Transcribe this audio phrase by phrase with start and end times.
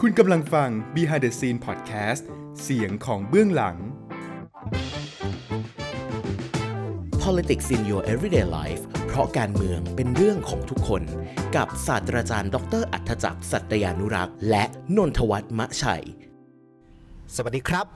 [0.00, 2.22] คุณกำลังฟัง Behind the Scene Podcast
[2.62, 3.76] เสียงของเบื้องหลัง
[7.22, 11.02] Politics in your everyday life เพราะการเมืองเป็นเรื่องของทุกคน
[11.56, 14.64] กับศาสตราจารย์ ดร อัธจักรสัตยานุรักษ์ และ
[14.96, 16.04] นนทวัฒน์มะชัย
[17.34, 17.86] สวัสดีครับ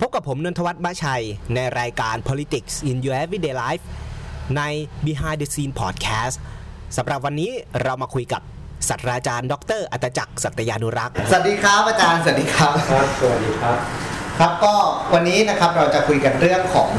[0.00, 1.24] พบกับผมนนทวัฒน์มะชัย
[1.54, 3.84] ในรายการ Politics in Your Everyday Life
[4.56, 4.62] ใน
[5.04, 6.36] Behind the Scene Podcast
[6.96, 7.50] สำหรับวันนี้
[7.82, 8.42] เรามาคุยกับ
[8.88, 13.76] ศาสตราจารย์ ดร อัตจักรสัตยานุรักษ์ สวัสดีครับอาจารย์ สวัสดีครับ ครับ สวัสดีครับ
[14.38, 14.74] ครับก็
[15.14, 16.90] วันนี้นะครับเราจะคุยกันเรื่องของ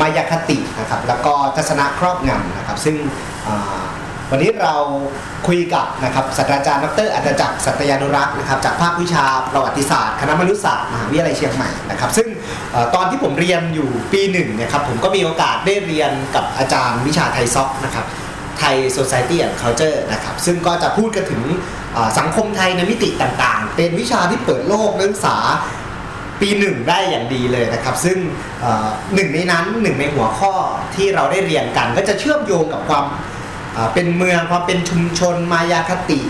[0.00, 2.96] มายาคตินะครับแล้วก็ทัศนะครอบงำนะครับ ซึ่ง
[3.46, 3.82] อ่า
[4.32, 4.76] วันนี้เรา
[5.48, 12.26] คุยกับนะครับศาสตราจารย์ดรอัตจักรสัตยานุรักษ์นะครับจากภาควิชาประวัติศาสตร์ คณะมนุษยศาสตร์มหาวิทยาลัยเชียงใหม่นะครับซึ่ง
[12.72, 18.06] เอ่อตอนที่ผมเรียนอยู่ปีหนึ่งเนี่ยครับผมก็มีโอกาสได้เรียนกับอาจารย์วิชาไทยซอกนะครับ
[18.60, 21.42] ไทย Society and Culture นะครับซึ่งก็จะพูดกันถึง
[22.18, 25.36] สังคมไทยในมิติต่างๆ เป็นวิชาที่เปิดโลกนักศึกษา
[26.40, 28.16] ปีหนึ่งได้อย่างดีเลยนะครับ ซึ่ง
[29.14, 30.52] หนึ่งในนั้นหนึ่งในหัวข้อ
[30.94, 33.04] ที่เราได้เรียนกัน ก็จะเชื่อมโยงกับความ
[33.94, 36.20] เป็นเมืองความเป็นชุมชนมายาคติ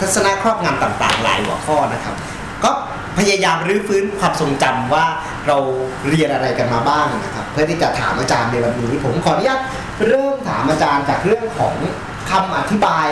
[0.00, 2.14] ทัศนะครอบงำต่างๆ หลายหัวข้อนะครับ
[2.64, 2.70] ก็
[3.18, 5.06] พยายามรื้อฟื้นความทรงจำว่า
[5.46, 5.56] เรา
[6.08, 9.60] เรียนอะไรกันมาบ้างนะครับ เพื่อที่จะถามอาจารย์ในวันนี้ ผมขออนุญาต
[10.08, 11.74] เริ่มถามอาจารย์จากเรื่องของ
[12.30, 13.08] คำอธิบาย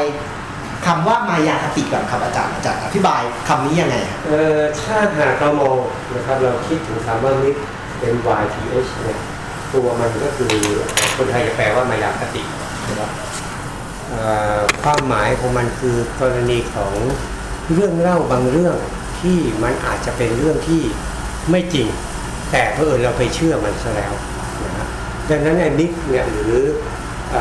[0.86, 5.78] คำว่ามายาคติก่อนครับอาจารย์อาจารย์อธิบายคำนี้ยังไงเอ่อถ้าหากเรามอง
[6.14, 7.61] นะครับเราคิดถึงคำว่ามิตร
[8.14, 9.20] M Y T H เนี่ย
[9.72, 10.53] ตัวมันก็คือ
[11.17, 12.42] คนไทยจะแปลว่ามายาคติ
[12.89, 13.11] นะครับ
[14.83, 16.92] ความหมายของมันคือกรณีของ
[17.73, 18.77] เรื่องเล่าบางเรื่อง
[19.20, 20.83] ที่มันอาจจะเป็นเรื่องที่
[21.50, 21.86] ไม่จริง
[22.50, 24.12] แต่เพอเอิญเราไปเชื่อมันซะแล้ว
[25.31, 26.65] ดังนั้นไอ้มิตรเนี่ยหรือ
[27.34, 27.37] อ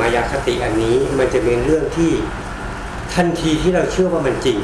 [0.00, 2.10] มายาคติอันนี้มันจะเป็นเรื่องที่
[3.14, 4.58] ทันทีที่เราเชื่อว่ามันจริง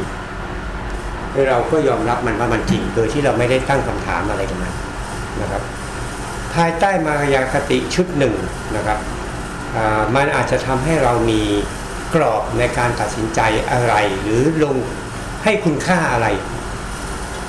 [1.49, 4.73] เราก็ยอมรับมันว่ามันจริง โดยที่เราไม่ได้ตั้งคำถามอะไรกับมัน
[5.41, 5.63] นะครับ
[6.55, 8.35] ภายใต้มายาคติชุดหนึ่ง
[8.77, 8.99] นะครับ
[10.17, 11.43] มันอาจจะทำให้เรามี
[12.15, 14.77] กรอบในการตัดสินใจอะไร หรือลง
[15.45, 16.27] ให้คุณค่าอะไร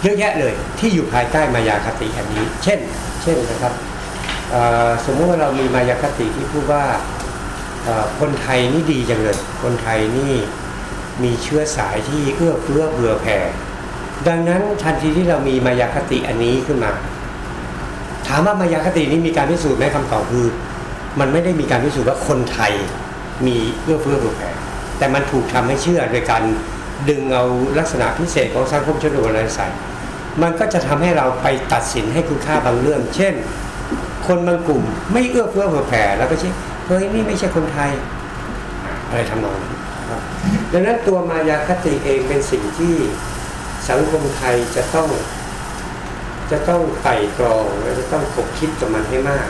[0.01, 2.79] เยอะแยะเลยที่อยู่ภายใต้มายาคติอันนี้ เช่น
[3.23, 3.73] เช่นนะครับ
[5.05, 6.83] สมมติว่าเรามีมายาคติที่พูดว่า
[8.19, 10.33] คนไทยนี่ดีจังเลย คนไทยนี่
[11.23, 13.37] มีเชื้อสายที่เอื้อเฟื้อเบื่อแผ่
[14.27, 16.91] ดังนั้นทันทีที่เรามีมายาคติอันนี้ขึ้นมา
[18.27, 20.47] ถามว่ามายาคตินี้มีการพิสูจน์ไหมคำตอบคือ
[21.19, 22.73] มันไม่ได้มีการพิสูจน์ว่าคนไทย
[23.45, 24.49] มีเอื้อเฟื้อเผื่อแผ่
[24.97, 26.43] แต่มันถูกทำให้เชื่อโดยการ
[27.09, 27.43] ดึงเอา
[27.79, 29.67] ลักษณะพิเศษของสังคมชนบทนั้นใส่
[30.41, 33.33] มันก็จะทำให้เราไปตัดสินให้คุณค่าบางเรื่อง เช่น
[34.29, 36.49] คนบางกลุ่ม ไม่เอื้อเฟื้อเผื่อแผ่แล้วก็ใช่
[36.87, 37.91] เฮ้ยนี่ไม่ใช่คนไทย
[39.07, 39.73] อะไรทำนองนั้น
[40.71, 42.93] ดังนั้นตัวมายาคติเองเป็นสิ่งที่
[43.89, 45.09] สังคมไทยจะต้อง
[46.51, 49.47] จะต้องไต่ตรองและจะต้องคบคิดกับมันให้มาก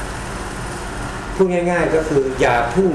[1.36, 2.90] พูดง่าย ๆ ก็คืออย่าพึ่ง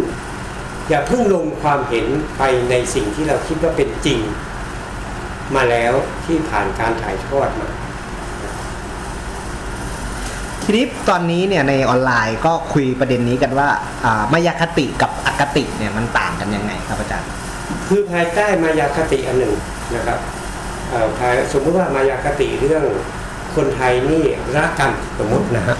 [0.88, 2.06] อย่าพึ่งลงความเห็น
[2.38, 4.20] ไปในสิ่งที่เราคิดว่าเป็นจริง
[5.54, 5.94] มาแล้ว
[6.24, 7.68] ที่ผ่านการถ่ายทอดมา
[10.64, 13.68] ทีนี้ตอนนี้เนี่ยในออนไลน์ก็คุยประเด็นนี้กันว่า
[14.04, 17.28] อ่ามายาคติกับอคติเนี่ยมันต่างกันยังไงครับอาจารย์
[17.88, 19.54] คือภายใต้มายาคติอันหนึ่ง
[19.94, 20.18] นะครับ
[21.18, 22.84] ภายสมมติว่ามายาคติเรื่อง
[23.56, 24.22] คนไทยนี่
[24.56, 25.76] รักกันสมมตินะฮะ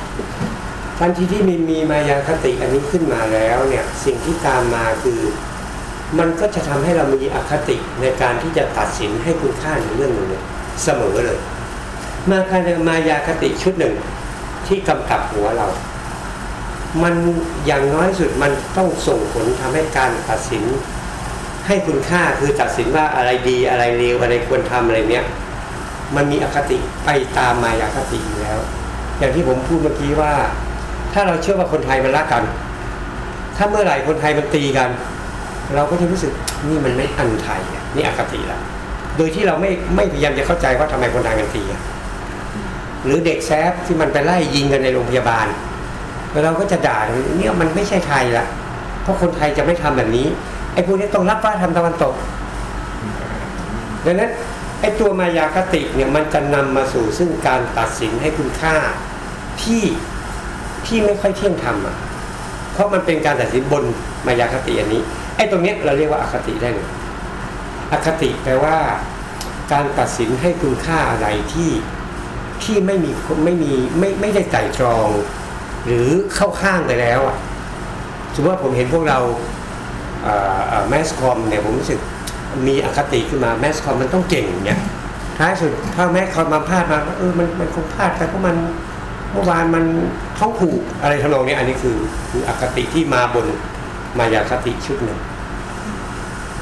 [0.99, 5.21] ทันทีที่มีมีมายาคติอันนี้ขึ้นมาแล้วเนี่ยสิ่งที่ตามมาคือ
[6.19, 10.28] มันก็จะทำให้เรามีอคติในการที่จะตัดสินให้คุณค่าในเรื่องหนึ่ง
[10.83, 11.39] เสมอเลย
[12.31, 13.94] มาการมายาคติชุดหนึ่ง
[14.69, 15.69] ที่กำกับหัวเรา
[17.02, 17.14] มัน
[17.66, 20.64] อย่างน้อยสุดมันต้องส่งผลทำให้การตัดสิน
[21.66, 25.25] ให้คุณค่าคือตัดสินว่าอะไรดีอะไรเลวอะไรควรทำอะไรเนี้ย
[26.16, 28.58] มันมีอคติไปตามมายาคติอยู่แล้ว
[29.19, 30.32] อย่างที่ผมพูดเมื่อกี้ว่า
[31.12, 32.44] ถ้าเราเชื่อว่าคนไทยมันรักกัน
[33.56, 34.91] ถ้าเมื่อไหร่คนไทยมันตีกัน
[35.75, 36.32] เราก็จะรู้สึก
[36.69, 37.60] นี่มันไม่อันไทย
[37.94, 38.60] นี่อคติละ
[39.17, 41.82] โดยที่เราไม่ไม่พยายามจะเข้าใจว่าทำไมคนไทยกันตีอะ
[43.05, 45.47] หรือเด็กแซฟที่มันไปไล่ยิงกันในโรงพยาบาล
[46.45, 46.99] เราก็จะด่า
[47.37, 48.47] เนี่ยมันไม่ใช่ไทยละ
[49.03, 50.27] เพราะคนไทยจะไม่ทำแบบนี้
[50.75, 52.15] ไอ้พวกนี้ต้องรับว่าทำตะวันตก
[54.05, 54.31] ดังนั้น
[54.81, 58.77] ไอ้ตัวมายาคติเนี่ยมันจะนำมาสู่ซึ่งการตัดสินให้คุณค่า
[59.62, 59.83] ที่
[60.87, 61.97] ที่ไม่ค่อยเที่ยงธรรมอะ
[62.73, 63.85] เพราะมันเป็นการตัดสินบน
[64.27, 65.03] มายาคติอันนี้
[65.37, 66.89] ไอ้ตรงเนี้ยเราเรียกว่าอคติได้เลย
[67.93, 68.77] อคติแปลว่า
[69.73, 71.71] การตัดสินให้คุณค่าอะไรที่
[72.62, 73.11] ที่ไม่มี
[73.45, 75.09] ไม่มีไม่ไม่ได้ไต่ตรอง
[75.87, 77.37] หรือเข้าข้างไปแล้วอะ
[78.35, 79.19] สมมติว่าผมเห็นพวกเรา
[80.89, 82.01] แมสคอมเนี่ยผมรู้สึก
[82.67, 84.81] มีอคติขึ้นมาแมสคอมมันต้องเก่งเนี่ย
[85.39, 88.56] ท้ายสุดถ้าแมสคอมมาพลาดมาเออมันมันคงพลาดไปเพราะมัน
[89.33, 89.85] เมื่อวานมัน
[90.39, 91.97] ท้องผูกอะไรทำนองเนี้ยอันนี้คือ
[92.31, 93.47] คืออคติที่มาบน
[94.19, 95.19] มายาคติชุดหนึ่ง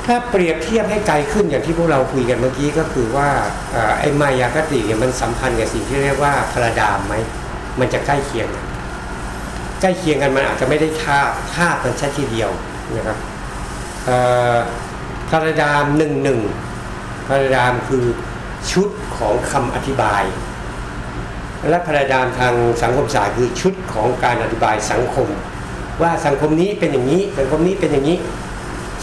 [0.06, 3.28] ถ้าเปรียบเทียบให้ไกลขึ้นอย่างที่พวกเราคุยกันเมื่อกี้ก็คือว่า
[3.74, 7.14] อไอ้มายาคติเนี่ยมันสัมพันธ์กับสิ่งที่เรียกว่าพระดามไหม
[7.80, 8.66] มันจะใกล้เคียงกัน
[9.80, 12.50] ใกล้เคียงกันมันอาจจะไม่ได้ทาบทาบมันแค่ทีเดียว
[12.96, 13.18] นะครับ
[15.28, 16.40] พระดามหนึ่งหนึ่ง
[17.26, 18.04] พระดามคือ
[18.72, 18.88] ชุด
[19.18, 20.22] ของคำอธิบาย
[21.68, 25.28] และพระดามทางสังคมศาสตร์คือชุดของการอธิบายสังคม
[26.02, 28.16] ว่าสังคมนี้เป็นอย่างนี้สังคมนี้เป็นอย่างนี้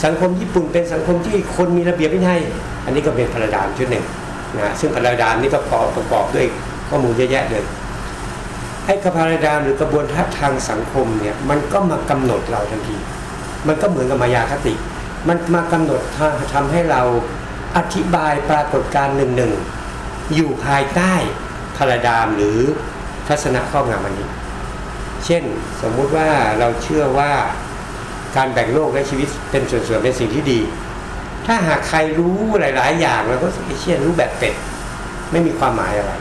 [0.04, 2.42] สังคมญี่ปุ่นเป็นสังคมที่คนมีระเบียบวินัย
[2.86, 4.06] อันนี้ก็เป็นพาราดามชุดหนึ่ง
[4.58, 5.60] นะซึ่งพาราดามนี่ก็
[5.96, 6.46] ประกอบด้วย
[6.90, 7.64] ข้อมูลเยอะแยะเลย
[8.86, 12.98] ให้กพาราดามหรือกระบวนทัศทางสังคมเนี่ยมันก็มากำหนดเราทันที
[13.68, 14.74] มันก็เหมือนกับมายาคติ
[15.28, 16.02] มันมากำหนด
[16.54, 17.02] ทำให้เรา
[17.78, 19.54] อธิบายปรากฏการณ์หนึ่งหนึ่ง
[20.36, 21.14] อยู่ภายใต้
[21.78, 22.60] พาราดามหรือ
[23.28, 24.30] ทัศนะครอบงำอันนี้
[25.26, 25.44] เช่น
[25.82, 26.30] สมมุติว่า
[26.60, 27.32] เราเชื่อว่า
[28.36, 30.60] การแบ่งโลกและชีวิตเป็นส่วนๆเป็นสิ่งที่ดี
[31.48, 33.48] ถ้าหากใครรู้หลาย ๆ อย่างเราก็
[33.82, 34.56] เชื่อรู้แบบเป็ด
[35.32, 36.14] ไม่มีความหมายอะไร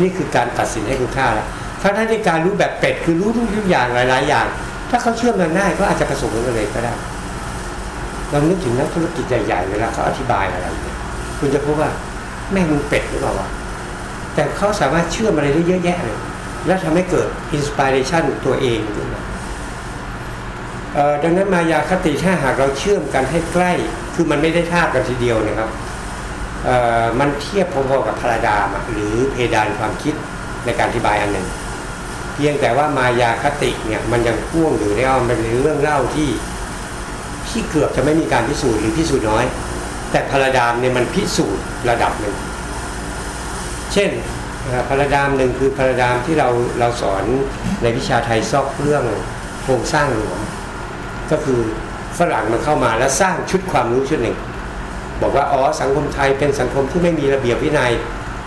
[0.00, 1.46] นี่คือการตัดสินให้คุณค่าแล้ว
[1.82, 4.46] ถ้าท่านในการรู้แบบเป็ดคือรู้ทุกอย่างหลาย ๆ อย่าง
[4.90, 6.94] ถ้าเขาเชื่อมกันง่ายก็อาจจะประสบผลสำเร็จก็ได้
[8.30, 10.96] เรานึกถึงนักธุรกิจใหญ่ๆเวลาเขาอธิบายอะไรเนี่ย
[11.38, 11.90] คุณจะพบว่า
[12.52, 13.48] แม่งมึงเป็ดหรือเปล่าวะ
[14.34, 16.18] แต่เขาสามารถเชื่อมอะไรได้เยอะแยะเลย
[16.66, 19.22] แล้วทำให้เกิดอินสปิเรชันตัวเองขึ้นมา
[21.22, 23.72] ดังนั้นมายาคติถ้าหากเราเชื่อมกันให้ใกล้
[24.14, 25.70] คือมันไม่ได้ทาบกันทีเดียวนะครับ
[27.20, 30.14] มันเทียบพอๆกับพาราดามหรือเพดานความคิด
[30.64, 31.46] ในการอธิบายอันหนึ่ง
[32.34, 36.30] เพียงแต่ว่ามายาคติเนี่ยมันยังพ่วงอยู่ในเอามันเป็นเรื่องเล่าที่
[37.48, 39.44] ที่เกือบจะไม่มีการพิสูจน์หรือพิสูจน์น้อย
[40.10, 42.36] แต่พาราดามเนี่ยมันพิสูจน์ระดับหนึ่ง
[43.92, 44.10] เช่น
[44.88, 46.48] พาราดามหนึ่งคือพาราดามที่เรา
[46.80, 47.24] เราสอน
[47.82, 49.04] ในวิชาไทยซอกเรื่อง
[49.62, 50.38] โครงสร้างหลวง
[51.30, 51.60] ก็คือ
[52.18, 54.36] ฝรั่งมันเข้ามาแล้วสร้างชุดความรู้ชุดหนึ่ง
[55.22, 57.92] บอกว่าอ๋อสังคมไทยเป็นสังคมที่ไม่มีระเบียบวินัย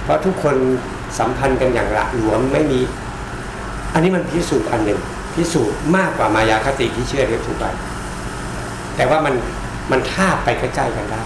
[0.03, 0.55] เพราะทุกคน
[1.19, 2.79] สัมพันธ์กันอย่างละหลวมไม่มี
[3.93, 4.99] อันนี้มันพิสูจน์อันหนึ่ง
[5.33, 7.65] พิสูจน์มากกว่ามายาคติที่เชื่อเรียกถูกไป
[8.95, 9.35] แต่ว่ามัน
[9.91, 11.21] มันท่าไปใกล้ๆกันได้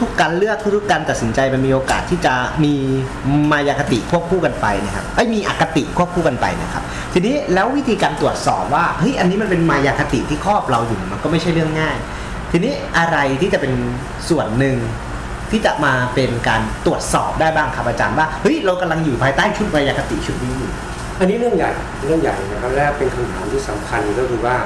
[0.00, 2.34] ทุกๆ การเลือกทุกๆ การตัดสินใจมันมีโอกาสที่จะ
[2.64, 2.74] มี
[3.52, 6.82] มายาคติควบคู่กันไปนะครับไอ้มีอคติควบคู่กันไปนะครับ
[7.12, 11.96] ทีนี้แล้ววิธีการตรวจสอบว่าเฮ้ยอันนี้มันเป็นมายาคติที่ครอบเราอยู่มันก็ไม่ใช่เรื่องง่าย
[12.52, 13.72] ทีนี้อะไรที่จะเป็น
[14.28, 14.76] ส่วนหนึ่ง
[15.50, 20.70] ที่จะมาเป็นการตรวจสอบได้บ้างครับอาจารย์ว่าเฮ้ยเรากำลังอยู่ภายใต้ชุดมายาคติชุดนี้อยู่
[21.20, 21.70] อันนี้เรื่องใหญ่
[22.06, 24.56] เรื่องใหญ่นะครับและเป็นคำถามที่สำคัญก็คือว่า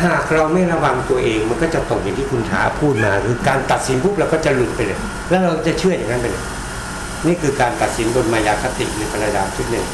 [0.00, 4.98] หากเราไม่ระวังตัวเองมันก็จะตกอย่างที่คุณถาพูดมาคือการตัดสินปุ๊บเราก็จะหลุดไปเลย
[5.28, 6.44] แล้วเราจะเชื่ออย่างนั้นไปเลย
[7.26, 9.86] นี่คือการตัดสินบนมายาคติหรือประดามชุดหนึ่ง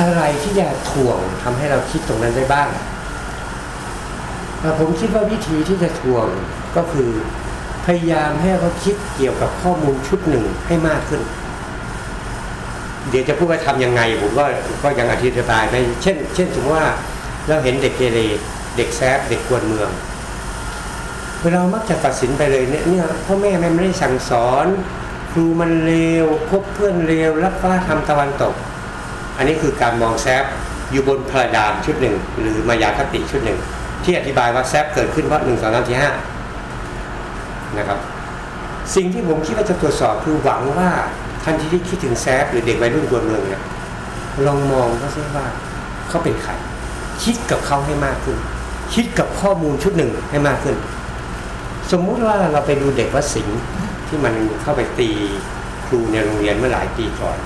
[0.00, 2.68] อะไรที่จะถ่วงทำให้เราคิดตรงนั้นได้บ้าง
[4.78, 6.26] ผมคิดว่าวิธีที่จะถ่วง
[6.76, 7.10] ก็คือ
[7.86, 11.22] พยายามให้เขาคิดเกี่ยวกับข้อมูลชุดหนึ่งให้มากขึ้น
[13.10, 14.44] เดี๋ยวจะพูดว่าทำยังไง ผมก็
[14.82, 16.88] ก็ยังอธิบายไม่เช่น เช่นสมมติว่า
[17.48, 18.20] เราเห็นเด็กเกเร
[18.76, 19.90] เด็กแซบเด็กกวนเมือง
[21.52, 24.66] เรามักจะตัดสินไปเลยเนี่ยเนี่ยพ่อแม่ไม่ได้สั่งสอน
[25.32, 25.92] ครูมันเล
[26.24, 28.54] วพบเพื่อนเลวรับว่าทำตะวันตก
[29.36, 30.44] อันนี้คือการมองแซบ
[30.90, 33.58] อยู่บนพระดามชุดหนึ่ง หรือมายาคติชุดหนึ่ง
[34.04, 36.10] ที่อธิบายว่าแซบเกิดขึ้นเพราะหนึ่งสองสามสี่ห้า
[37.78, 37.98] นะครับ
[38.94, 40.90] สิ่งที่ผมคิดว่าจะตรวจสอบคือหวังว่า
[41.44, 43.62] ทันทีที่คิดถึงแซบหรือเด็กวัยรุ่นกวนเมืองเนี่ย
[44.46, 45.46] ลองมองเขาซิว่า
[46.08, 46.52] เขาเป็นใคร
[47.22, 48.38] คิดกับเขาให้มากขึ้น
[48.94, 50.76] คิดกับข้อมูลชุดหนึ่งให้มากขึ้น
[51.92, 53.60] สมมุติว่าเราไปดูเด็กวัดสิงห์
[54.08, 55.10] ที่มันเข้าไปตี
[55.86, 57.38] ครูในโรงเรียนเมื่อหลายปีก่อน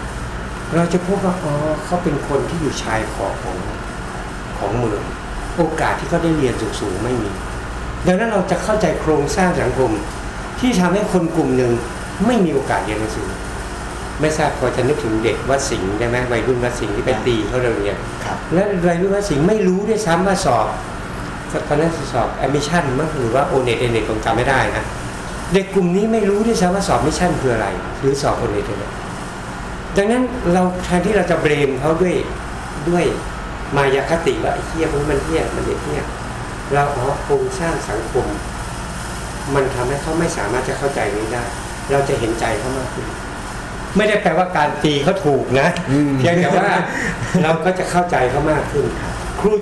[0.75, 1.53] เราจะพบว่าอ๋อ
[1.85, 3.57] เขาเป็นคนที่อยู่ชายขอบของ
[4.59, 5.03] ของเมือง
[5.57, 7.31] โอกาสที่เขาได้เรียนสูงๆไม่มี
[8.07, 9.91] ดังนั้นเราจะเข้าใจโครงสร้างสังคม
[10.61, 11.73] ที่ทำให้คนกลุ่มหนึ่ง
[12.27, 13.29] ไม่มีโอกาสเรียนหนังสือ
[14.21, 20.67] ไม่ทราบพอจะนึกถึงเด็กวัดสิงห์ได้ไหมวัยรุ่นวัดสิงห์ที่ไปตีเขาโรงเรียนครับและวัยรุ่นวัดสิงห์ไม่รู้ด้วยซ้ำว่าสอบ
[21.69, 24.85] ตอนนั้นสอบ admission มั้งหรือว่าโอเน็ตเอเน็ตผมจำไม่ได้นะ
[25.53, 27.67] เด็กกลุ่มนี้ไม่รู้ด้วยซ้ำว่าสอบ admission คืออะไร
[28.01, 28.91] หรือสอบโอเน็ตเอเน็ต
[29.97, 30.23] ดังนั้น
[30.53, 32.15] เราแทนที่เราจะ blame เขาด้วย
[32.89, 33.05] ด้วย
[33.77, 36.03] มายาคติว่าไอ้เหี้ยพวกมันเหี้ยมันเด็กเหี้ย
[36.73, 38.27] เราอ๋อโครงสร้างสังคม
[39.55, 41.45] มันทำให้เขาไม่สามารถจะเข้าใจนี้ได้
[41.91, 43.07] เราจะเห็นใจเขามากขึ้น
[43.97, 46.69] ไม่ได้แปลว่าการตีเขาถูกนะอืมเพียงแต่ว่า
[47.43, 49.16] เราก็จะเข้าใจเขามากขึ้นครู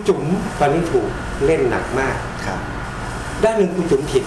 [0.08, 0.22] จุ๋ม
[0.58, 1.06] ตอนนี้ถูก
[1.44, 2.58] เล่นหนักมากครับ
[3.42, 4.24] ด้านหนึ่งครูจุ๋มผิด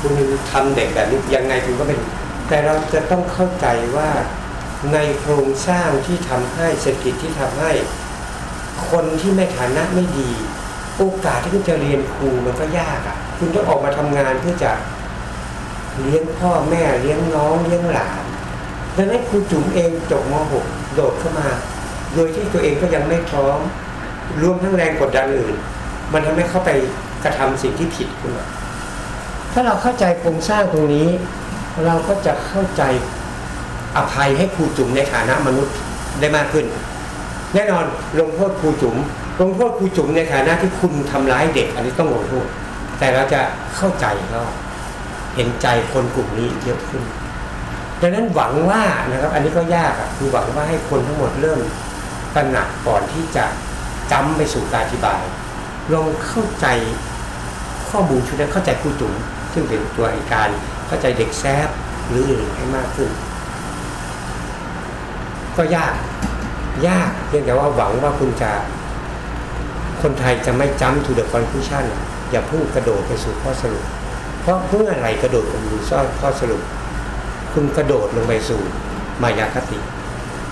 [0.00, 0.12] คุณ
[0.50, 1.98] ทำเด็กแบบนี้ยังไงคุณก็เป็น
[2.48, 4.10] แต่เราจะต้องเข้าใจว่า
[4.92, 7.72] ในโครงสร้างที่ทำให้เศรษฐกิจที่ทำให้
[8.90, 10.30] คนที่ไม่ฐานะไม่ดี
[10.98, 14.72] โอกาสที่คุณจะเรียนครูมันก็ยากอะ คุณต้องออกมาทำงานเพื่อจะ
[16.00, 18.24] เลี้ยงพ่อแม่เลี้ยงน้องเลี้ยงหลาน
[18.96, 20.34] ดังนั้นครูจุ๋มเองจบม
[20.64, 21.48] .6 โดดเข้ามา
[22.14, 23.58] โดยที่ตัวเองก็ยังไม่พร้อม
[24.42, 25.56] รวมทั้งแรงกดดันอื่น
[26.12, 26.70] มันทำให้เข้าไป
[27.24, 28.46] กระทำสิ่งที่ผิดขึ้นมา
[29.52, 31.08] ถ้าเราเข้าใจโครงสร้างตรงนี้
[31.84, 32.82] เราก็จะเข้าใจ
[33.96, 35.74] อภัยให้ครูจุ๋มในฐานะมนุษย์
[36.20, 36.66] ได้มากขึ้น
[37.54, 37.84] แน่นอน
[38.20, 38.96] ลงโทษครูจุ๋ม
[39.40, 42.46] ลงโทษครูจุ๋มในฐานะที่คุณทำร้ายเด็ก อันนี้ต้องลงโทษ
[42.98, 43.40] แต่เราจะ
[43.76, 44.42] เข้าใจเขา
[45.36, 47.02] เห็นใจคนกลุ่มนี้เยอะขึ้น
[48.00, 51.60] ดังนั้นหวังว่านะครับ อันนี้ก็ยากอะคือหวังว่าให้คนทั้งหมดเริ่ม
[52.34, 53.44] ตระหนักก่อนที่จะ
[54.12, 55.22] จำไปสู่การอธิบาย
[55.92, 56.66] ลองเข้าใจ
[57.90, 59.14] ข้อมูลชุดนั้นเข้าใจครูจุ๋ม
[59.52, 60.48] ซึ่งเป็นตัวเหตุการ
[60.86, 61.68] เข้าใจเด็กแซฟ
[62.08, 63.10] หรืออื่นให้มากขึ้น
[65.56, 65.94] ก็ยาก
[66.88, 68.52] ยากเพียงแต่ว่าหวังว่าคุณจะ
[70.02, 71.84] คนไทยจะไม่จำ to the conclusion
[72.30, 73.84] อย่าพิ่งกระโดดไปสู่ข้อสรุป
[74.40, 75.80] เพราะเมื่อไรกระโดดไปสู่
[76.20, 76.62] ข้อสรุป
[77.52, 78.60] คุณกระโดดลงไปสู่
[79.22, 79.78] มายาคติ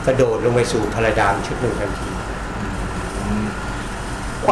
[0.06, 2.08] กระโดดลงไปสู่ paradigm ชุดหนึ่งทันที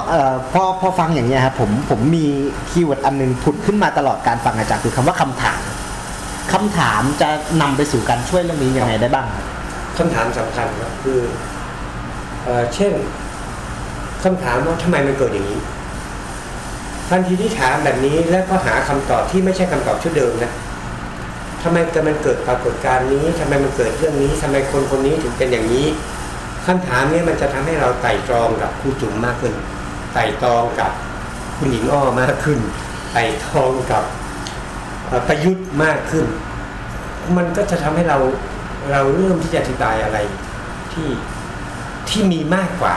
[0.08, 2.26] เอ่อพอพอฟังอย่างนี้ยครับผมผมมี
[2.70, 5.60] keyword อันหนึงผุดขึ้นมาตลอดการฟังอาจารย์คือคำว่าคำถาม
[6.52, 7.28] คำถามจะ
[7.62, 9.44] นำไปสู่การช่วยเรื่องนี้ยังไงได้บ้างครับ
[9.98, 11.20] คำถามสำคัญก็คือ
[12.44, 12.92] เอ่อเช่น
[14.24, 15.60] คำถามว่าทำไมมันเกิดอย่างนี้
[17.08, 20.52] ทันทีที่ถามแบบนี้แล้วก็หาคำตอบที่ไม่ใช่คำตอบชุดเดิมนะ
[21.62, 21.76] ทำไม
[22.08, 25.86] มันเกิดปรากฏการณ์นี้ทำไมมันเกิดเรื่องนี้ทำไมคนคนนี้ถึงเป็นอย่างนี้
[26.66, 29.54] คำถามเนี้มันจะทำให้เราไต่ตรองกับครูจุ๋มมากขึ้น
[30.14, 30.92] ไต่ตรองกับ
[31.58, 32.58] คุณหญิงอ้อมากขึ้น
[33.12, 34.04] ไต่ตรองกับ
[35.06, 36.26] เอ่อประยุทธ์มากขึ้น
[37.36, 38.18] มันก็จะทำให้เรา
[38.92, 40.18] เราเริ่มที่จะอธิบายอะไร
[40.92, 41.08] ที่
[42.08, 42.96] ที่มีมากกว่า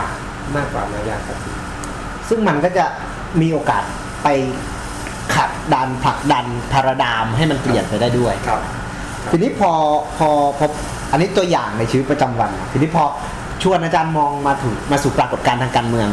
[0.55, 1.51] มากกว่ามายาคติ
[2.29, 2.86] ซึ่งมันก็จะ
[3.41, 3.84] มีโอกาส
[4.24, 4.27] ไป
[5.36, 8.62] ขัดดันผลักดัน paradigm ให้มันเปลี่ยนไปได้ด้วยครับ
[9.32, 9.72] ทีนี้พอ
[10.17, 10.65] พอพอ
[11.12, 13.03] อันนี้ตัวอย่างในชีวิตประจำวัน ทีนี้พอ
[13.62, 16.10] ชวนอาจารย์มองมาถึงมาสู่ปรากฏการณ์ทางการเมือง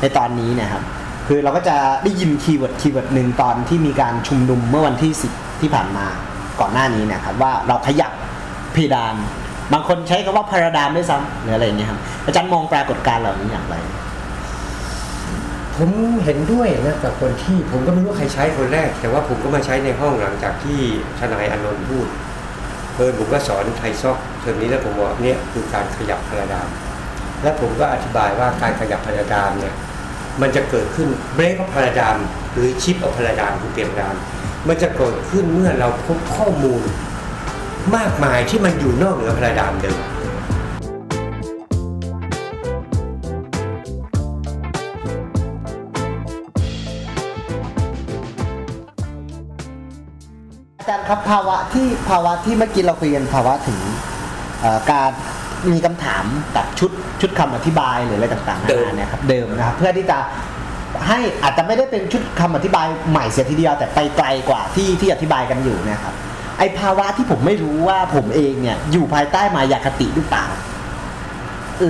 [0.00, 0.82] ในตอนนี้เนะครับ
[1.26, 5.28] คือเราก็จะได้ยิน keyword keyword หนึ่งตอนที่มีการชุมนุมเมื่อวันที่สิ
[5.60, 6.06] ที่ผ่านมา
[6.60, 8.12] ก่อนหน้านี้นะครับว่าเราขยับ
[8.72, 9.14] เพดาน
[9.72, 13.76] บางคนใช้คำว่าพาราดามด้วยซ้ำหรืออะไรอย่างเงี้ยครับอาจารย์มองปรากฏการณ์เหล่านี้อย่างไร
[15.76, 15.90] ผม
[16.24, 20.78] เห็นด้วยนะกับคนที่ผมก็ไม่รู้ใครใช้คนแรก แต่ว่าผมก็มาใช้ในห้องหลังจากที่
[21.18, 22.06] ทนายอานนท์พูด
[23.06, 26.68] อผมก็สอนไทยซอกเทอมนี้แล้วผมบอกเนี่ยคือการขยับพาราดาม
[27.42, 29.74] และผมก็อธิบายว่าการขยับพาราดามเนี่ย
[30.40, 32.16] มันจะเกิดขึ้นเบรกของพาราดาม
[32.54, 34.14] หรือชิปเอาพาราดามคือเปลี่ยนพาราดาม
[34.68, 36.82] มันจะเกิดขึ้นเมื่อเราพบข้อมูล
[37.96, 39.98] มากมายที่มันอยู่นอกเหนือพาราดามเดิม
[51.10, 53.78] ครับภาวะที่ภาวะที่เมื่อกี้เราคุยกันภาวะถึง
[54.60, 55.10] เอ่อการ
[55.72, 56.24] มีคำถาม
[56.56, 56.90] กับชุด
[57.20, 60.18] ชุดคำอธิบายหรืออะไรต่างๆนาเดิมนาเนี่ยครับเดิมนะครับเพื่อที่จะ
[61.08, 66.14] ให้อาจจะไม่ได้เป็นชุดคำอธิบายใหม่เสียทีเดียว แต่ไปไกลกว่าที่ที่อธิบายกันอยู่เนะครับ
[66.58, 70.46] ไอภาวะที่ผมไม่รู้ว่าผมเองเนี่ยอยู่ภายใต้มายาคติหรือเปล่า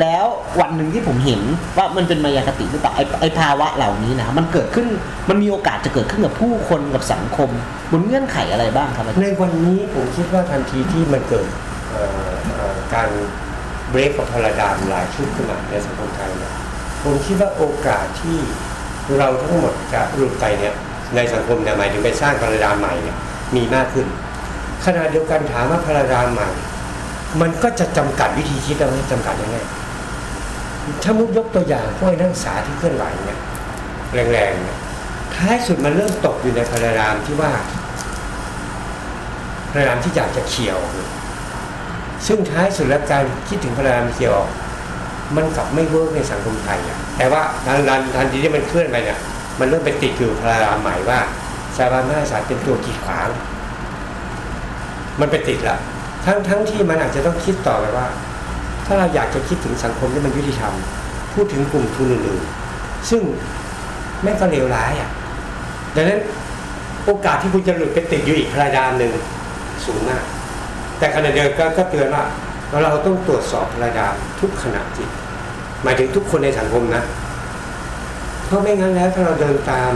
[0.00, 0.26] แล้ว
[0.60, 1.40] วันหนึ่งที่ผมเห็น
[1.76, 4.86] ว่ามันเป็นมายาคติหรือเปล่าไอไอภาวะเหล่านี้นะครับมันเกิดขึ้น
[5.30, 7.50] มันมีโอกาสจะเกิดขึ้นกับผู้คนกับสังคม
[7.92, 11.46] บนเงื่อนไขอะไรบ้างครับในวันนี้ผมคิดว่าทันทีที่มันเกิด
[12.94, 13.08] การ
[13.90, 16.52] เบรกของพาราดามหลายชุดขึ้นมาในสังคมไทยเนี่ย
[17.02, 18.38] ผมคิดว่าโอกาสที่
[19.18, 20.74] เราทั้งหมดจะหลุดไปเนี่ย
[21.16, 23.16] ในสังคมเนี่ยหมายถึงไปสร้างพาราดามใหม่เนี่ย
[23.56, 24.06] มีมากขึ้น
[24.86, 26.50] ขณะเดียวกันถามว่าพาราดามใหม่
[27.40, 29.58] มันก็จะจำกัดวิธีคิดเราให้จำกัดยังไง
[31.02, 33.38] ถ้ามุกยกตัวอย่างพวกนักศึกษาที่เคลื่อนไหวเนี่ย
[34.32, 34.78] แรงๆเนี่ย
[35.34, 37.52] ท้ายสุดมันเริ่มตกอยู่ในพาราดามที่ว่า
[39.70, 40.78] พายามที่อยากจะเขียว
[42.26, 44.34] ซึ่งท้ายสุดแล้วการคิดถึงพายามเขียว
[45.36, 49.18] มันกลับไม่เวิร์กในสังคมไทยอะแต่ว่าทันทันทันทีที่มันเคลื่อนไปเนี่ย
[49.60, 51.18] มันเริ่มไปติดอยู่พายามใหม่ว่า
[51.76, 53.28] สถาบันพระมหากษัตร์เป็นตัวกีดขวาง
[55.20, 55.76] มันไปติดละ
[56.24, 58.06] ทั้งทั้งที่มันอาจจะต้องคิดต่อไปว่า
[58.92, 60.74] ถ้าเราอยากจะคิดถึงสังคมที่มันยุติธรรม
[61.34, 63.22] พูดถึงกลุ่มทุนอื่นๆซึ่ง
[64.22, 65.10] แม่ก็เลวร้ายอะ
[65.94, 66.20] ดังนั้น
[67.04, 69.12] โอกาสที่คุณจะหลุดไปติดอยู่อีกพลายดามหนึ่ง
[69.84, 70.22] สูงมาก
[70.98, 72.24] แต่ขณะเดียวกันก็เตือนว่า
[72.84, 75.08] เราต้องตรวจสอบพลายดามทุกขณะจิต
[75.82, 77.02] หมายถึงทุกคนในสังคมนะ
[78.46, 79.92] เพราะไม่งั้นแล้วถ้าเราเดินตาม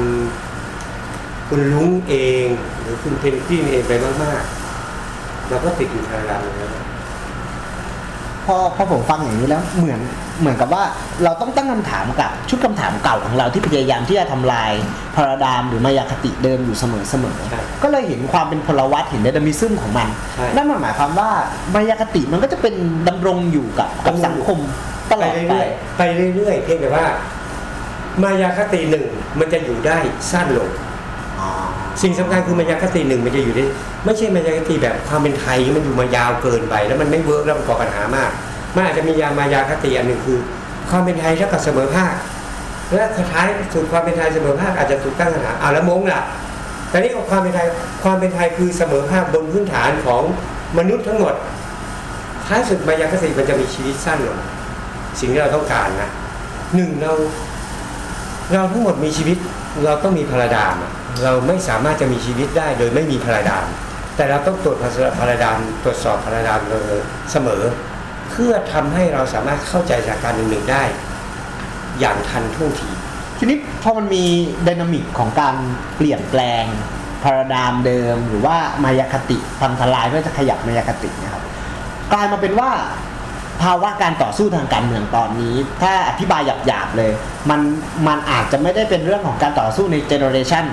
[1.49, 2.47] คุณลุงเอง
[2.81, 3.93] หรือคุณเพนกวินเองไป
[4.25, 6.84] มากๆเราก็ติดอยู่ทางเราแล้ว
[8.47, 10.01] พอพอผมฟังอย่างนี้แล้วเหมือน
[10.41, 10.83] เหมือนกับว่า
[11.25, 14.73] เราต้องตั้งคำถามกับชุดคำถามเก่าของเราที่พยายามที่จะทำลาย
[15.17, 21.31] พาราดามหรือมายาคติเดิมอยู่เสมอเสมอใช่ก็เลยเห็นความเป็นพลวัตเห็นไดนามิซึมของมันใช่นั่นหมายความว่า
[21.75, 22.75] มายาคติมันก็จะเป็น
[23.09, 24.59] ดำรงอยู่กับกับสังคม
[25.11, 26.03] ตลไปอดไปเรื่อยๆไป
[26.35, 27.05] เรื่อยๆเพียงแต่ว่า
[28.23, 29.07] มายาคติหนึ่ง
[29.39, 29.99] มันจะอยู่ได้
[30.31, 30.94] สั้นลงอ๋อ
[32.03, 33.65] สิ่งสำคัญคือมายาคติหนึ่งมันจะอยู่ได้
[34.05, 38.31] ไม่ใช่มายาคติแบบความเป็นไทยที่มันอยู่มายาวเกินไป แล้วมันไม่เวิร์กแล้วมันก่อปัญหามาก
[38.75, 40.39] มันอาจจะมียามายาคติอันหนึ่งคือ
[40.91, 42.13] ความเป็นไทยเท่ากับเสมอภาค
[42.95, 46.21] และสุดท้ายสุดความเป็นไทยเสมอภาคอาจจะถูกตั้งคำถามเอาแล้วมงล่ะ
[46.91, 47.67] แต่นี่ความเป็นไทย
[48.05, 50.23] ความเป็นไทยคือเสมอภาคบนพื้นฐานของ
[50.79, 51.35] มนุษย์ทั้งหมด
[52.47, 54.39] ท้ายสุดมายาคติมันจะมีชีวิตสั้นลง
[55.21, 56.11] สิ่งที่เราต้องการนะ
[56.77, 57.13] หนึ่งเรา
[58.53, 59.37] เราทั้งหมดมีชีวิต
[59.85, 63.67] เราต้องมีพราดามอะ เราไม่สามารถจะมีชีวิตได้โดยไม่มีพาราดาม
[64.17, 64.77] แต่เราต้องตรวจ
[65.19, 66.61] พาราดามตรวจสอบพาราดาม
[67.33, 67.63] เสมอ
[68.31, 70.83] เพื่อทำให้เราสามารถเข้าใจสถานการณ์หนึ่งๆได้
[72.01, 72.91] อย่างทันท่วงที
[73.39, 74.25] ทีนี้พอมันมี
[74.65, 75.55] ไดนามิกของการ
[75.97, 76.65] เปลี่ยนแปลง
[77.23, 81.43] พาราดามเดิม หรือว่ามายาคติพังทลายเพื่อจะขยับมายาคตินะครับ
[82.13, 82.71] กลายมาเป็นว่า
[83.63, 87.13] ภาวะการต่อสู้ทางการเมืองตอนนี้ ถ้าอธิบายหยาบๆเลย
[87.51, 87.61] มัน
[88.07, 90.65] มันอาจจะไม่ได้เป็นเรื่องของการต่อสู้ในเจเนอเรชัน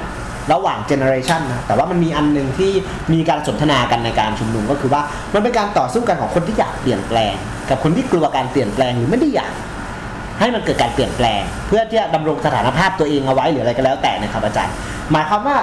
[0.53, 2.71] ระหว่างเจเนอเรชันนะแต่ว่ามันมีอันหนึ่งที่
[3.13, 5.01] มีการสนทนากันในการชุมนุมก็คือว่า
[5.33, 7.33] มันเป็นการต่อสู้กันของคนที่อยากเปลี่ยนแปลง
[7.69, 9.53] กับคนที่กลัวการเปลี่ยนแปลงหรือไม่ได้อยาก
[10.39, 14.73] ให้มันเกิดการเปลี่ยนแปลง เพื่อที่จะดำรงสถานภาพตัวเองเอาไว้หรืออะไรก็แล้วแต่นะครับอาจารย์
[15.11, 15.57] หมายความว่า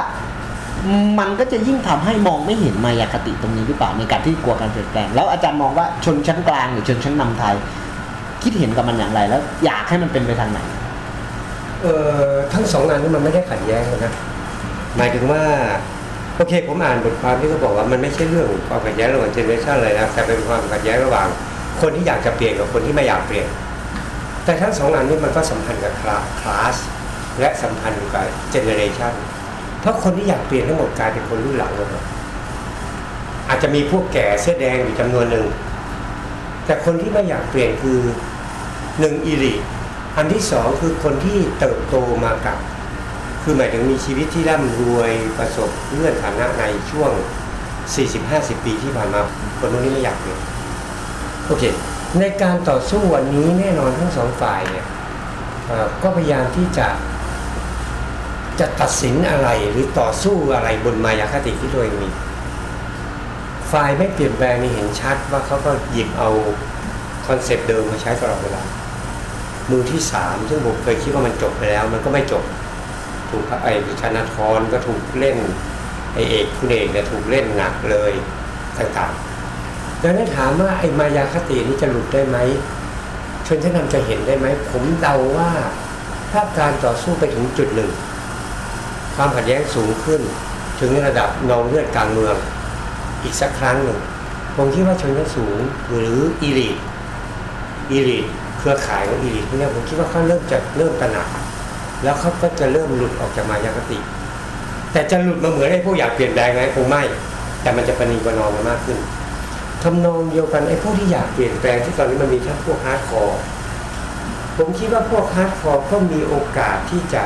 [1.20, 7.56] มันก็จะยิ่งทำให้มองไม่เห็นมายาคติตรงนี้หรือเปล่าในการที่กลัวการเปลี่ยนแปลง แล้วอาจารย์มองว่าชนชั้นกลางหรือชนชั้นนำไทย
[8.42, 10.60] คิดเห็นกับมันอย่างไร แล้วอยากให้มันเป็นไปทางไหน
[11.82, 14.12] เอ่อทั้งสองงานนี้มันไม่ได้ขัดแย้งนะ
[14.98, 15.44] หมายถึงว่า
[16.36, 21.26] โอเคผมอ่านบทความที่เขาบอกว่ามันไม่ใช่เรื่องความขัดแย้งระหว่าง generation เลยนะแต่เป็นความขัดแย้งระหว่าง
[21.80, 23.48] คนที่อยากจะเปลี่ยนกับคนที่ไม่อยากเปลี่ยน
[24.44, 26.02] แต่ทั้งสองอันนี้มันก็สัมพันธ์กับค
[26.48, 26.76] ลาส
[27.40, 29.12] และสัมพันธ์กับ generation
[29.80, 32.04] เพราะคนที่อยากเปลี่ยนทั้งหมดกลายเป็นคนรุ่นหลังหมด
[33.48, 35.46] อาจจะมีพวกแก่เสื้อแดงอยู่จำนวนหนึ่ง
[36.66, 37.98] แต่คนที่ไม่อยากเปลี่ยนคือ
[39.00, 39.54] หนึ่งอีลิ
[40.16, 41.94] อันที่สองคือคนที่เติบโต
[42.24, 42.58] มากับ
[43.42, 47.10] คือหมายถึงมีชีวิตที่ร่ำรวยประสบเลื่อนฐานะในช่วง
[47.88, 49.20] 40-50 ปีที่ผ่านมา
[49.58, 50.38] คนพวกนี้ไม่อยากเลี่ย
[51.46, 51.64] โอเค
[52.20, 54.86] ในการต่อสู้วันนี้แน่นอนทั้งสองฝ่ายเนี่ย
[55.70, 56.88] อ่อก็พยายามที่จะ
[58.60, 62.08] จะตัดสินอะไรหรือต่อสู้อะไรบนมายาคติที่ตัวเองมี
[63.72, 66.30] ฝ่ายไม่เปลี่ยนแปลงนี่เห็นชัดว่าเขาก็หยิบเอา
[67.26, 68.62] concept เดิมมาใช้ตลอดเวลา
[69.70, 72.42] มือที่สามซึ่งผมเคยคิดว่ามันจบไปแล้ว มันก็ไม่จบ
[73.30, 75.36] ถูกไอ้ธนาธรก็ถูกเล่น
[76.14, 78.12] ไอ้เอกคุณเอกเนี่ยถูกเล่นหนักเลย
[78.78, 82.38] ต่างๆดังนั้นถามว่าไอ้มายาคตินี้จะหลุดได้ไหม
[83.46, 85.50] ชนชั้นนำจะเห็นได้ไหม ผมเดาว่า
[86.30, 87.90] ถ้าการต่อสู้ไปถึงจุดหนึ่ง
[89.14, 90.20] ความขัดแย้งสูงขึ้น
[90.80, 92.36] ถึงระดับนองเลือดกลางเมือง
[93.22, 93.98] อีกสักครั้งหนึ่ง
[94.56, 96.76] ผมคิดว่าชนชั้นสูงหรือ elite
[97.90, 98.26] elite
[98.58, 101.28] เครือข่ายของ elite พวกเนี้ยผมคิดว่าเขาเริ่มจะเริ่มตระหนัก
[102.02, 103.98] แล้วเขาก็จะเริ่มหลุดออกจากมายาคติ
[104.92, 107.02] แต่จะหลุดมาเหมือนไอ้พวกอยากเปลี่ยนแปลงไงคงไม่
[107.62, 108.98] แต่มันจะประนีประนอมมากขึ้น
[109.82, 113.40] ทำนองเดียวกันไอ้พวกที่อยากเปลี่ยนแปลงที่ตอนนี้มันมีทั้งพวก hardcore
[114.56, 117.22] ผมคิดว่าพวก hardcore ก็มีโอกาสที่จะ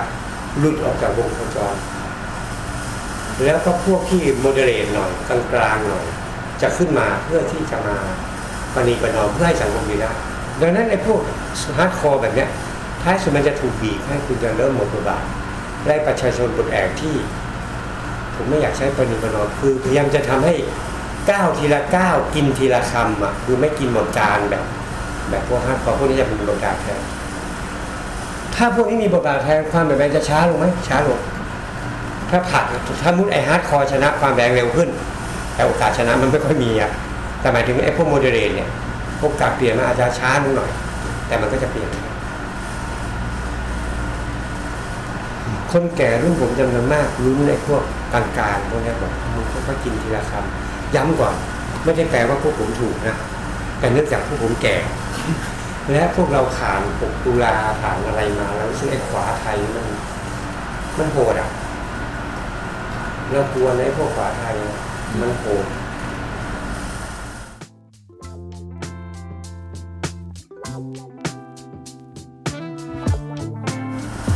[0.59, 1.75] หลุดออกจากวงโคจร
[3.45, 6.05] แล้วก็พวกที่ moderate หน่อยกลางๆหน่อย
[6.63, 7.97] จะขึ้นมาเพื่อที่จะมา
[8.75, 10.13] ประนีประนอมเพื่อให้สังคมดีได้
[10.61, 11.21] ดังนั้นไอ้พวก
[11.79, 12.49] hardcore แบบเนี้ย
[13.03, 15.25] ท้ายสุดมันจะถูกบีบให้คุณจะเริ่มหมดบทบาท
[15.87, 17.15] และประชาชนปลดแอกที่
[18.37, 20.55] ผมไม่อยากใช้ประนีประนอมคือพยายามจะทำให้
[21.31, 24.65] ก้าวทีละก้าวกินทีละคำอะคือไม่กินหมดจานแบบ
[25.31, 27.01] แบบพวก hardcore พวกนี้จะมีบทบาทแทน
[28.55, 31.19] ถ้าพวกนี้มีบทบาทแทนความแบบนั้นจะช้าลงไหมช้าลง
[32.31, 32.65] ถ้าผัด
[33.03, 34.89] ถ้ามุดไอ hardcore ชนะความแรงเร็วขึ้น
[35.55, 36.91] แต่โอกาสชนะมันไม่ค่อยมีอะ
[37.41, 38.69] แต่หมายถึงไอพวก moderate เนี่ย
[39.21, 40.71] โอกาสเปลี่ยนมันอาจจะช้าลงหน่อย
[41.27, 41.91] แต่มันก็จะเปลี่ยน
[45.73, 47.83] คนแก่รุ่นผมจำนวนมากรู้ในพวก
[48.13, 51.35] กลางๆพวกนี้บอกมึงค่อยๆกินทีละคำย้ำก่อน
[51.85, 53.17] ไม่ได้แปลว่าพวกผมถูกนะ
[53.79, 54.77] แต่เนื่องจากพวกผมแก่
[55.93, 59.87] และพวกเราผ่านปกตุลาผ่านอะไรมาแล้วซึ่งไอ้ขวาไทยมัน
[60.99, 61.51] มันโหดอะ
[63.31, 64.57] เรากลัวในพวกขวาไทย
[65.21, 65.67] มันโหด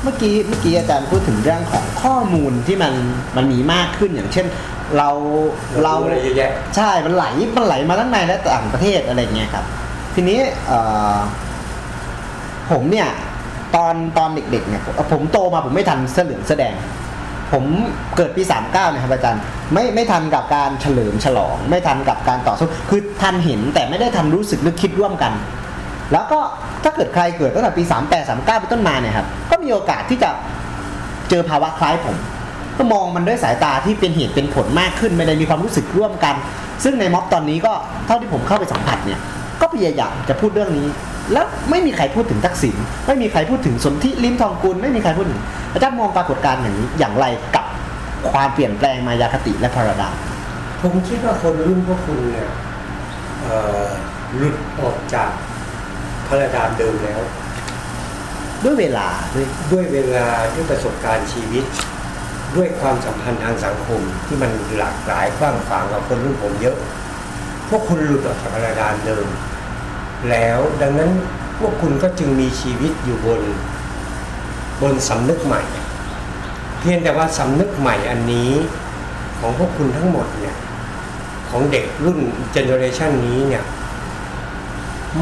[0.07, 2.93] มื่ออกี้เมื่อกี้อาจารย์พูดถึงเรื่องของข้อมูลที่มัน
[3.37, 4.47] มันมีมากขึ้นอย่างเช่น
[4.97, 5.09] เรา
[5.83, 7.25] เราอะไรเยอะแยะ ใช่มันไหล
[7.57, 9.65] มันไหลมาทั้งในและต่างประเทศอะไรเงี้ยครับ
[10.15, 10.79] ทีนี้เอ่
[11.15, 11.17] อ
[12.71, 13.09] ผมเนี่ย
[13.77, 16.75] ตอนตอนเด็กๆเนี่ยผมผมโตมาผมไม่ทันเสื้อเหลืองเสื้อแดง
[17.53, 17.65] ผม
[18.17, 19.43] เกิดปี 39นะครับอาจารย์
[19.73, 25.33] ไม่ไม่ทันกับการเฉลิมฉลอง ไม่ทันกับการต่อสู้คือทันเห็นแต่ไม่ได้ทันรู้สึกหรือคิดร่วมกัน
[26.13, 26.41] แล้วก็
[26.85, 30.31] ถ้าเกิดใครเกิดตั้งแต่ปี 38 39เป็นต้นมาเนี่ยครับก็มีโอกาสที่จะ
[31.31, 32.17] เจอภาวะคล้ายผม
[32.79, 36.35] ก็มองมันด้วยสายตาที่เป็นเหตุเป็นผลมากขึ้นไม่ได้มีความรู้สึกร่วมกัน
[36.85, 37.73] ซึ่งในม็อบตอนนี้ก็
[38.07, 39.21] เท่าที่ผมเข้าไปสัมผัสเนี่ย
[39.61, 40.87] ก็พยายามจะพูดเรื่องนี้
[41.33, 45.41] แล้วไม่มีใครพูดถึงทักษิณไม่มีใครพูดถึงสนธิลิ้มทองกุลไม่มีใครพูดถึง
[45.73, 47.67] อาจารย์มองปรากฏการณ์อย่างนี้อย่างไรกับ
[48.31, 50.15] ความเปลี่ยนแปลงมายาคติและพราดาม
[50.83, 52.51] ผมคิดว่าคนรุ่นพวกคุณเนี่ย
[54.37, 55.31] หลุดออกจาก
[56.29, 57.21] พระดามเดิมแล้ว
[58.65, 61.65] ด้วยเวลาด้วยด้วยเวลาด้วยประสบการณ์ชีวิต
[62.57, 66.77] ด้วยความสัมพันธ์ทางสังคมที่มันหลากหลายกว้างขวางกับคนรุ่นผมเยอะ
[67.69, 69.27] พวกคุณหลุดออกจากพระดามเดิม
[70.31, 71.11] แล้วดังนั้น
[71.59, 73.43] พวกคุณก็จึงมีชีวิตอยู่บน
[74.83, 75.63] บนสำนึกใหม่
[76.81, 78.53] เพียงแต่ว่าสำนึกใหม่อันนี้
[79.39, 80.57] ของพวกคุณทั้งหมดเนี่ย
[81.51, 82.19] ของเด็กรุ่น
[82.53, 83.65] เจเนอเรชันนี้เนี่ย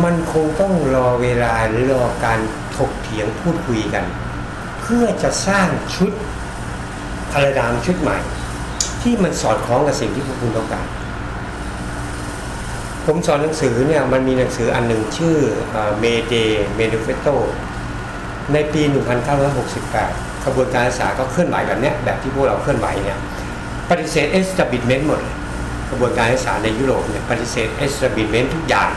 [0.03, 2.39] มันคงต้องรอเวลาหรือรอการ
[2.77, 4.05] ถกเถียงพูดคุยกัน
[4.81, 6.13] เพื่อจะสร้างชุด
[7.31, 8.19] พารดามชุดใหม่
[9.03, 10.87] ที่มันสอดคล้องกับสิ่งที่พวกคุณต้องการ
[13.07, 15.37] ผมสอนหนังสือเนี่ยมันมีหนังสืออันหนึ่งชื่อ
[16.01, 16.35] เมเด
[16.77, 17.29] เมนูเฟโต
[18.53, 18.83] ในปี
[19.65, 23.19] 1968ขบวนการศึกษาก็เคลื่อนไหวแบบนี้แบบที่พวกเราเคลื่อนไหวเนี่ย
[23.91, 25.37] ปฏิเสธเอสตบิ m เมนต์หมดเลย
[25.89, 28.91] กระบวนการศึกษาในยุโรปเนี่ยปฏิเสธเอสตบิ m เมนต์ทุกอย่าง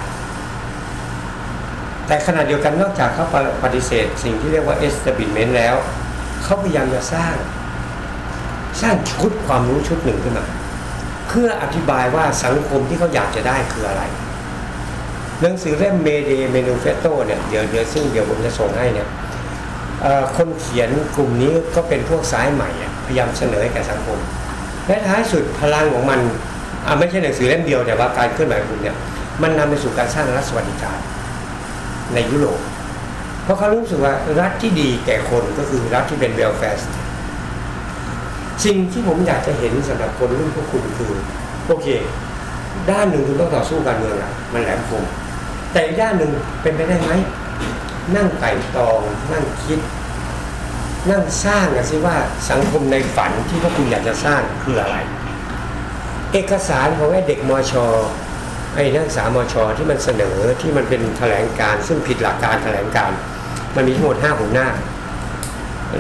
[2.08, 3.26] แต่ขณะเดียวกันนอกจากเขา
[3.63, 5.76] ปฏิเสธ สิ่งที่เรียกว่า establishment แล้ว
[6.43, 7.34] เขาพยายามจะสร้าง
[8.82, 10.46] สร้างชุดความรู้ชุดหนึ่งขึ้นมา
[11.28, 14.04] เพื่ออธิบายว่าสังคมที่เขาอยากจะได้คืออะไร
[15.41, 19.08] หนังสือเล่ม Mayday Manifesto เนี่ยเดี๋ยวเดี๋ยวซึ่งเดี๋ยวผมจะส่งให้เนี่ย
[20.38, 22.70] คนเขียนกลุ่มนี้ก็เป็นพวกซ้ายใหม่
[23.06, 24.20] พยายามเสนอให้แก่สังคม
[24.88, 26.20] และท้ายสุดพลังของมัน
[27.00, 28.96] ไม่ใช่หนังสือเล่มเดียวแต่ว่าการเคลื่อนไหวของคุณเนี่ย
[29.41, 31.00] มันนำไปสู่การสร้างรัฐสวัสดิการ
[32.13, 32.60] ในยุโรป
[33.43, 36.80] เพราะเขารู้สึกว่ารัฐที่ดีแก่คนก็คือรัฐที่เป็นเวลแฟร์
[38.65, 41.12] สิ่งที่ผมอยากจะเห็นสำหรับคนรุ่นพวกคุณคือ
[41.67, 41.88] โอเค
[42.89, 45.04] ด้านหนึ่งคุณต้องต่อสู้การเมืองอะมันแหลมคม
[45.72, 47.12] แต่อีกด้านหนึ่งเป็นไปได้ไหม
[48.15, 49.00] นั่งไต่ตอง
[49.32, 49.80] นั่งคิด
[51.12, 52.15] นั่งสร้างกันสิว่า
[52.50, 54.98] สังคมในฝันที่พวกคุณอยากจะสร้างคืออะไร
[56.34, 57.74] เอกสารของไอ้เด็กมอช
[58.78, 63.12] ไอ้นักศึกษามชที่มันเสนอที่มันเป็นแถลงการ ซึ่งผิดหลักการแถลงการ
[63.76, 64.68] มันมีทั้งหมดห้าหัวหน้า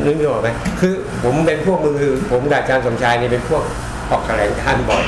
[0.05, 3.63] นึกออกไหมคือผมเป็นพวกมือผมกับอาจารย์สมชายนี่เป็นพวก
[4.11, 5.05] ออกแถลงการบ่อย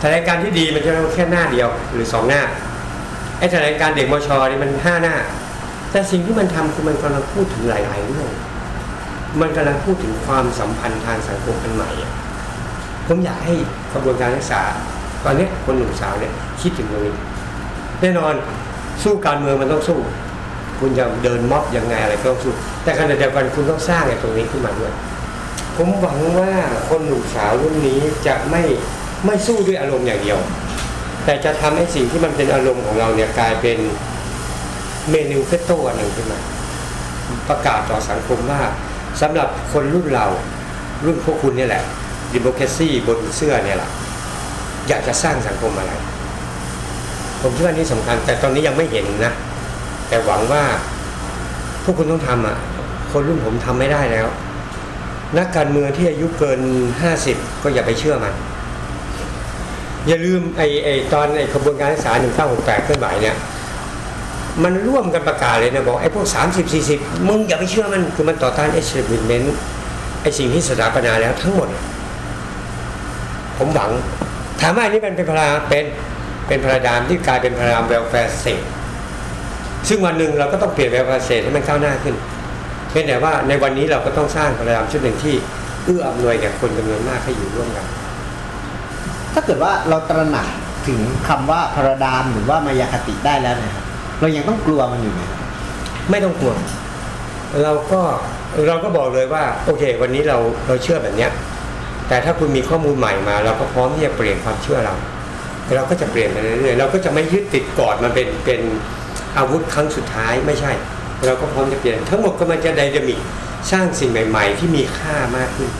[0.00, 2.42] แถลงการที่ดีมันจะต้องแค่หน้าเดียวหรือสองหน้า
[3.38, 5.16] ไอ้แถลงการเด็กมชนี่มันห้าหน้า
[5.90, 8.28] แต่สิ่งที่มันทำคือมันกำลังพูดถึงหลายๆเรื่อง
[9.40, 11.90] มันกำลังพูดถึงความสัมพันธ์ทางสังคมอันใหม่
[13.06, 13.54] ผมอยากให้
[13.92, 14.62] กระบวนการศึกษา
[15.24, 17.14] ตอนนี้คนหนุ่มสาวเนี่ยคิดถึงตรงนี้
[18.00, 18.34] แน่นอน
[19.02, 19.98] สู้การเมืองมันต้องสู้
[20.80, 22.52] คุณจะเดินม็อบยังไงอะไรก็ต้องสู้
[22.84, 24.92] แต่ขณะเดียวกันคุณต้องสร้างไอ้ตรงนี้ขึ้นมาด้วย
[25.76, 26.52] ผมหวังว่า
[26.88, 28.62] คนหนุ่มสาวรุ่นนี้จะไม่
[29.26, 30.38] ไม่สู้ด้วยอารมณ์อย่างเดียว
[31.24, 33.78] แต่จะทำให้สิ่งที่มันเป็นอารมณ์ของเราเนี่ยกลายเป็น
[35.10, 36.40] เมนูเฟตโต้อันหนึ่งขึ้นมา
[37.48, 38.62] ประกาศต่อสังคมว่า
[39.20, 40.26] สำหรับคนรุ่นเรา
[41.04, 41.82] รุ่นพวกคุณเนี่ยแหละ
[42.32, 43.90] ดิโม c r a ซีบนเสื้อเนี่ยแหละ
[44.92, 45.92] อยากจะสร้างสังคมอะไร
[47.40, 49.32] ผมคิดว่านี่สำคัญ แต่ตอนนี้ยังไม่เห็นนะ
[50.08, 50.62] แต่หวังว่า
[51.82, 52.56] พวกคุณต้องทำอะ
[53.12, 54.26] คนรุ่นผมทำไม่ได้แล้ว
[55.38, 56.60] นักการเมืองที่อายุเกิน
[57.10, 58.34] 50ก็อย่าไปเชื่อมัน
[60.08, 62.12] อย่าลืมไอ้ไอ้ตอนไอ้ขบวนการศึกษา
[62.48, 63.36] 1968เคลื่อนไหวเนี่ย
[64.62, 69.46] มันร่วมกันประกาศเลยนะบอกไอ้พวก 30 40 มึงอย่าไปเชื่อมันคือมันต่อต้าน establishment
[70.22, 71.68] ไอ้สิ่งที่สถาปนาแล้วทั้งหมด
[73.58, 73.90] ผมหวัง
[74.62, 75.84] ถามว่าอันนี้มันเป็นพลาเป็น
[76.48, 78.62] เป็น paradigm ที่กลายเป็น paradigm welfare state
[79.88, 82.14] ซึ่งวันหนึ่งเราก็ต้องเปลี่ยน welfare state ให้มันก้าวหน้าขึ้น
[82.90, 85.34] เพียงแต่ว่าในวันนี้เราก็ต้องสร้างพลาดามชุดหนึ่งที่
[85.84, 87.86] เอื้ออำนวยแก่คนจำนวนมากให้อยู่ร่วมกัน
[89.32, 90.48] ถ้าเกิดว่าเราตระหนัก
[90.86, 93.84] ถึงคำว่าพาราดามหรือว่ามายาคติได้แล้วเนะครับ
[94.20, 95.40] เรายังต้องกลัวมันอยู่ไหมครับ
[96.10, 96.52] ไม่ต้องกลัว
[97.64, 98.00] เราก็
[98.68, 101.30] เราก็บอกเลยว่า โอเค วันนี้เราเราเชื่อแบบเนี้ย
[102.08, 104.94] แต่ถ้าคุณมีข้อมูลใหม่มา เราก็พร้อมที่จะเปลี่ยนความเชื่อเรา
[105.76, 108.60] เราก็จะเปลี่ยนไปเรื่อยๆเราก็จะไม่ยึดติดกอดมันเป็นเป็น
[109.38, 110.72] อาวุธครั้งสุดท้ายไม่ใช่
[111.26, 113.20] เราก็พร้อมจะเปลี่ยนทั้งหมดก็มันจะไดนามิก
[113.70, 115.70] สร้างสิ่งใหม่ ๆ ที่มีค่ามากขึ้น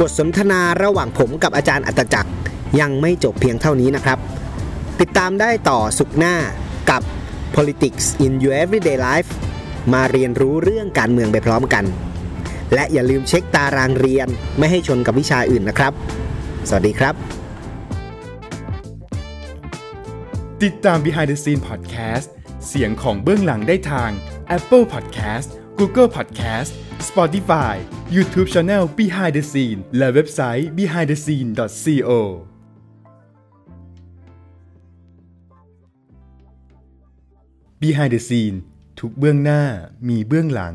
[0.00, 2.30] บทสนทนาระหว่างผมกับอาจารย์อัตจักร
[2.80, 4.18] ยังไม่จบเพียงเท่านี้นะครับ
[5.00, 6.34] ติดตามได้ต่อสุขหน้า
[6.90, 7.02] กับ
[7.56, 9.30] politics in your everyday life
[9.92, 11.84] มาเรียนรู้เรื่องการเมืองไปพร้อมกัน
[12.74, 15.92] และอย่าลืมเช็คตารางเรียนไม่ให้ชนกับวิชาอื่นนะครับ
[16.68, 17.14] สวัสดีครับ
[20.62, 22.28] ติดตาม Behind the Scene Podcast
[22.66, 24.10] เสียงของเบื้องหลังได้ทาง
[24.56, 26.70] Apple Podcast Google Podcast
[27.08, 27.74] Spotify
[28.16, 32.20] YouTube Channel Behind the Scene และเว็บไซต์ behindthescene.co
[37.82, 38.56] Behind the Scene
[39.00, 39.62] ทุกเบื้องหน้า
[40.08, 40.74] มีเบื้องหลัง